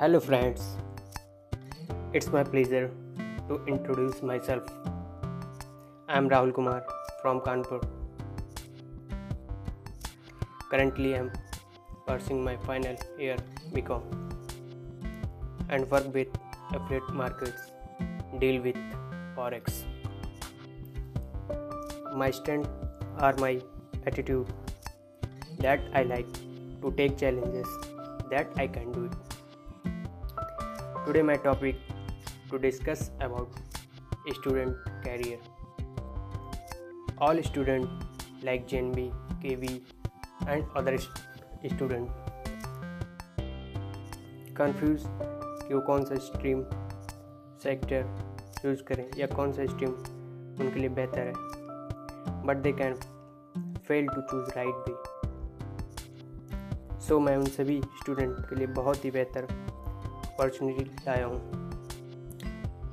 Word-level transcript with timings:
Hello, 0.00 0.18
friends. 0.20 0.64
It's 2.12 2.28
my 2.28 2.44
pleasure 2.44 2.88
to 3.48 3.54
introduce 3.66 4.22
myself. 4.22 4.62
I 6.08 6.16
am 6.16 6.28
Rahul 6.32 6.52
Kumar 6.54 6.84
from 7.20 7.40
Kanpur. 7.40 7.80
Currently, 10.70 11.16
I 11.16 11.18
am 11.18 11.32
pursuing 12.06 12.44
my 12.44 12.54
final 12.58 12.94
year 13.18 13.38
BCom 13.72 14.04
and 15.68 15.90
work 15.90 16.14
with 16.14 16.28
affiliate 16.72 17.12
markets, 17.12 17.72
deal 18.38 18.62
with 18.62 18.76
forex. 19.34 19.82
My 22.14 22.30
strengths 22.30 22.70
are 23.18 23.34
my 23.38 23.60
attitude 24.06 24.46
that 25.58 25.80
I 25.92 26.04
like 26.04 26.32
to 26.82 26.94
take 27.02 27.18
challenges 27.18 27.66
that 28.30 28.46
I 28.56 28.68
can 28.68 28.92
do 28.92 29.06
it. 29.06 29.37
Today 31.08 31.22
my 31.22 31.36
topic 31.36 31.76
to 32.50 32.58
discuss 32.58 33.10
about 33.18 33.48
student 34.30 34.76
career. 35.02 35.38
All 37.16 37.42
students 37.42 37.88
like 38.42 38.68
JNB, 38.68 39.10
KV 39.42 39.80
and 40.48 40.66
other 40.76 40.98
student 40.98 42.10
confuse 44.58 45.06
कि 45.06 45.74
वो 45.74 45.80
कौन 45.86 46.04
सा 46.04 46.18
stream 46.26 46.62
sector 47.62 48.04
choose 48.60 48.82
करें 48.88 49.06
या 49.18 49.26
कौन 49.34 49.52
सा 49.52 49.66
stream 49.66 49.90
उनके 49.90 50.80
लिए 50.80 50.88
बेहतर 51.00 51.26
है 51.26 52.44
but 52.46 52.62
they 52.66 52.72
can 52.82 52.94
fail 53.88 54.08
to 54.08 54.20
choose 54.20 54.50
right 54.58 54.88
way 54.88 54.94
so 57.08 57.20
मैं 57.20 57.36
उन 57.36 57.46
सभी 57.58 57.80
स्टूडेंट 58.02 58.38
के 58.48 58.56
लिए 58.56 58.66
बहुत 58.82 59.04
ही 59.04 59.10
बेहतर 59.10 59.48
अपॉर्चुनिटी 60.38 60.84
लाया 61.06 61.26
हूँ, 61.26 61.38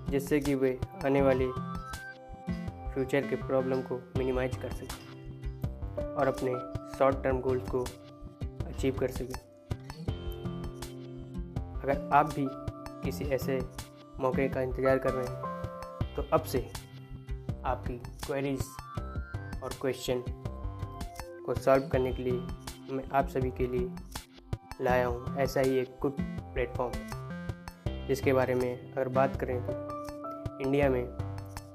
जिससे 0.09 0.39
कि 0.39 0.53
वे 0.55 0.69
आने 1.05 1.21
वाले 1.21 1.45
फ्यूचर 2.93 3.27
के 3.29 3.35
प्रॉब्लम 3.37 3.81
को 3.81 3.95
मिनिमाइज 4.17 4.55
कर 4.61 4.69
सकें 4.71 6.05
और 6.05 6.27
अपने 6.27 6.51
शॉर्ट 6.97 7.21
टर्म 7.23 7.39
गोल्स 7.41 7.69
को 7.69 7.81
अचीव 8.65 8.97
कर 8.99 9.11
सकें। 9.11 9.35
अगर 11.75 12.09
आप 12.13 12.33
भी 12.35 12.47
किसी 13.03 13.25
ऐसे 13.35 13.59
मौके 14.19 14.47
का 14.49 14.61
इंतज़ार 14.61 14.97
कर 14.97 15.13
रहे 15.13 15.25
हैं 15.25 16.15
तो 16.15 16.27
अब 16.33 16.43
से 16.43 16.59
आपकी 17.65 17.97
क्वेरीज 18.25 18.63
और 19.63 19.73
क्वेश्चन 19.81 20.23
को 21.45 21.55
सॉल्व 21.55 21.87
करने 21.91 22.13
के 22.13 22.23
लिए 22.23 22.95
मैं 22.95 23.03
आप 23.11 23.27
सभी 23.27 23.51
के 23.51 23.67
लिए 23.67 23.89
लाया 24.81 25.07
हूँ, 25.07 25.37
ऐसा 25.37 25.61
ही 25.61 25.77
एक 25.79 25.95
गुड 26.01 26.15
प्लेटफॉर्म 26.53 27.23
जिसके 28.07 28.33
बारे 28.33 28.55
में 28.55 28.93
अगर 28.93 29.09
बात 29.09 29.35
करें 29.35 29.59
तो 29.61 30.59
इंडिया 30.59 30.89
में 30.89 31.05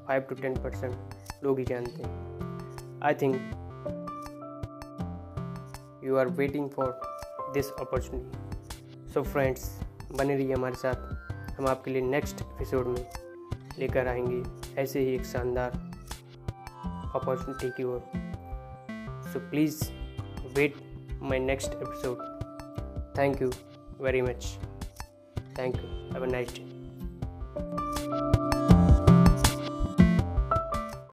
फाइव 0.08 0.22
टू 0.22 0.34
टेन 0.34 0.54
परसेंट 0.62 0.94
लोग 1.44 1.58
ही 1.58 1.64
जानते 1.64 2.02
हैं। 2.02 3.00
I 3.02 3.14
think 3.14 3.36
you 6.04 6.16
are 6.16 6.28
waiting 6.28 6.70
for 6.70 7.00
this 7.54 7.72
opportunity 7.72 9.12
so 9.12 9.22
friends 9.22 9.80
बने 10.12 10.36
रहिए 10.36 10.54
हमारे 10.54 10.74
साथ। 10.74 11.58
हम 11.58 11.66
आपके 11.66 11.90
लिए 11.90 12.02
नेक्स्ट 12.02 12.40
एपिसोड 12.40 12.86
में 12.86 13.06
लेकर 13.78 14.08
आएँगे 14.08 14.42
ऐसे 14.80 15.00
ही 15.00 15.14
एक 15.14 15.24
शानदार 15.24 15.70
अपॉर्चुनिटी 17.14 17.70
की 17.70 17.84
ओर। 17.84 18.02
So 19.32 19.50
please 19.50 19.84
wait 20.56 20.74
my 21.22 21.38
next 21.38 21.70
episode 21.70 22.18
thank 23.18 23.42
you 23.42 23.52
very 24.00 24.22
much. 24.22 24.69
Thank 25.60 25.76
you. 25.76 25.90
Have 26.14 26.22
a 26.22 26.26
nice 26.26 26.50
day. 26.52 26.69